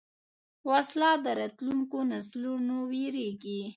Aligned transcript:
وسله 0.69 1.11
د 1.23 1.25
راتلونکو 1.39 1.97
نسلونو 2.11 2.75
وېرېږي 2.91 3.61